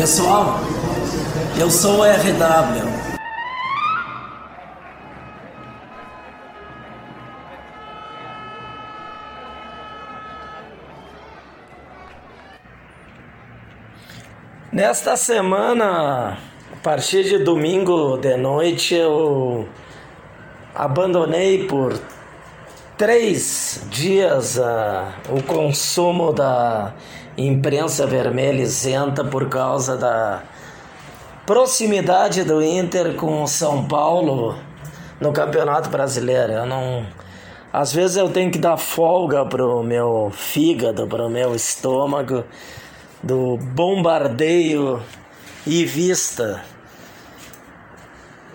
[0.00, 0.60] Pessoal,
[1.58, 3.00] eu sou o RW.
[14.72, 16.38] Nesta semana,
[16.80, 19.68] a partir de domingo de noite, eu
[20.74, 22.00] abandonei por
[22.96, 26.94] três dias uh, o consumo da
[27.36, 30.42] imprensa vermelha isenta por causa da
[31.44, 34.56] proximidade do Inter com o São Paulo
[35.20, 36.54] no Campeonato Brasileiro.
[36.54, 37.04] Eu não
[37.70, 42.42] às vezes eu tenho que dar folga pro meu fígado, pro meu estômago
[43.22, 45.02] do bombardeio
[45.66, 46.62] e vista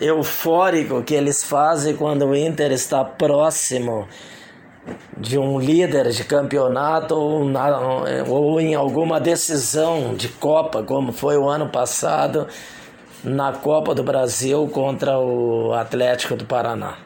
[0.00, 4.08] eufórico que eles fazem quando o Inter está próximo
[5.16, 7.68] de um líder de campeonato ou, na,
[8.26, 12.48] ou em alguma decisão de Copa, como foi o ano passado
[13.22, 16.96] na Copa do Brasil contra o Atlético do Paraná.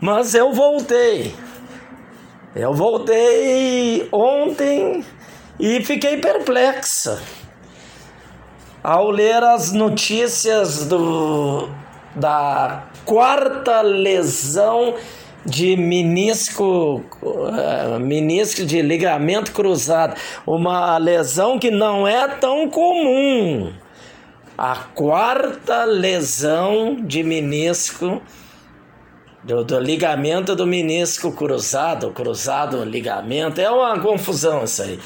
[0.00, 1.34] Mas eu voltei.
[2.54, 5.04] Eu voltei ontem
[5.58, 7.20] e fiquei perplexa
[8.88, 11.68] ao ler as notícias do,
[12.16, 14.94] da quarta lesão
[15.44, 20.16] de menisco, uh, menisco de ligamento cruzado,
[20.46, 23.74] uma lesão que não é tão comum.
[24.56, 28.22] A quarta lesão de menisco
[29.44, 34.98] do, do ligamento do menisco cruzado, cruzado ligamento, é uma confusão isso aí.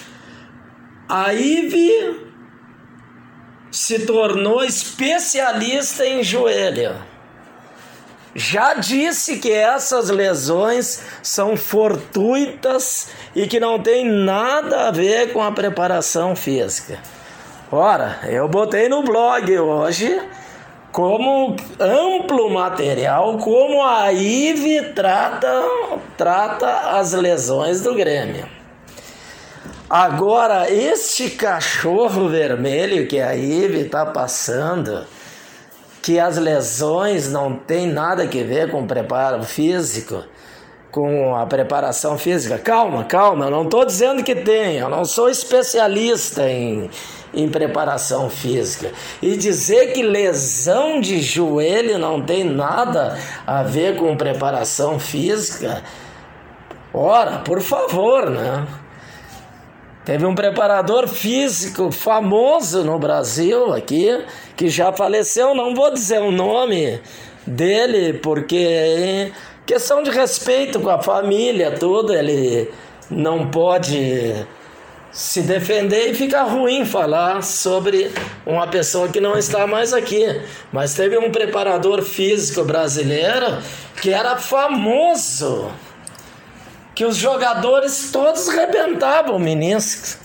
[1.09, 2.32] A Ive
[3.73, 6.95] se tornou especialista em joelho
[8.35, 15.43] já disse que essas lesões são fortuitas e que não tem nada a ver com
[15.43, 16.99] a preparação física.
[17.71, 20.21] Ora, eu botei no blog hoje
[20.91, 25.63] como amplo material como a IVE trata,
[26.17, 28.62] trata as lesões do Grêmio.
[29.95, 35.05] Agora, este cachorro vermelho que a IVE está passando
[36.01, 40.25] que as lesões não têm nada a ver com o preparo físico,
[40.91, 42.57] com a preparação física.
[42.57, 46.89] Calma, calma, eu não estou dizendo que tem, eu não sou especialista em,
[47.35, 48.93] em preparação física.
[49.21, 55.83] E dizer que lesão de joelho não tem nada a ver com preparação física,
[56.95, 58.67] ora, por favor, né?
[60.05, 64.09] Teve um preparador físico famoso no Brasil aqui,
[64.57, 67.01] que já faleceu, não vou dizer o nome
[67.47, 69.31] dele, porque
[69.65, 72.69] questão de respeito com a família, tudo, ele
[73.09, 74.45] não pode
[75.13, 78.11] se defender e fica ruim falar sobre
[78.45, 80.25] uma pessoa que não está mais aqui.
[80.73, 83.59] Mas teve um preparador físico brasileiro
[84.01, 85.71] que era famoso
[87.03, 90.21] que os jogadores todos rebentavam o menisco.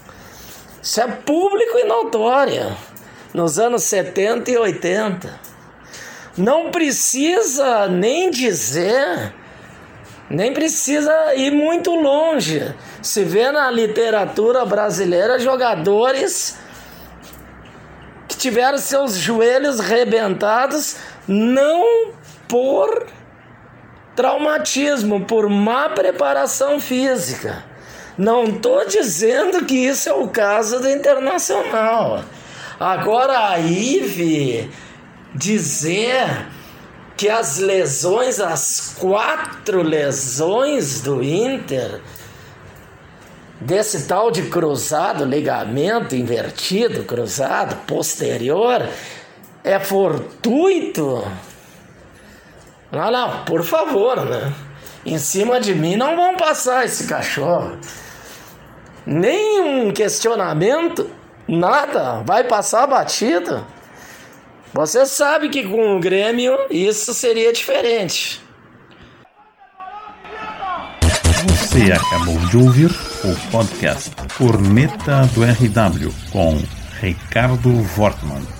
[0.80, 2.78] Isso é público e notório.
[3.34, 5.40] Nos anos 70 e 80.
[6.38, 9.34] Não precisa nem dizer,
[10.30, 12.72] nem precisa ir muito longe.
[13.02, 16.60] Se vê na literatura brasileira jogadores
[18.28, 22.12] que tiveram seus joelhos rebentados não
[22.48, 23.08] por
[24.18, 27.64] traumatismo por má preparação física.
[28.18, 32.24] Não estou dizendo que isso é o caso do Internacional.
[32.80, 34.72] Agora a IVE
[35.36, 36.48] dizer
[37.16, 42.02] que as lesões, as quatro lesões do Inter,
[43.62, 48.90] desse tal de cruzado, ligamento invertido, cruzado, posterior,
[49.64, 51.24] é fortuito
[52.92, 54.54] não, não, por favor, né?
[55.06, 57.78] Em cima de mim não vão passar esse cachorro.
[59.06, 61.10] Nenhum questionamento,
[61.48, 63.66] nada, vai passar batido.
[64.74, 68.42] Você sabe que com o Grêmio isso seria diferente.
[71.48, 72.92] Você acabou de ouvir
[73.24, 76.62] o podcast Corneta do RW com
[77.00, 78.57] Ricardo Wortmann.